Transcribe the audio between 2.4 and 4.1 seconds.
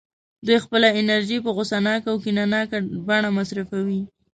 ناکه بڼه مصرفوي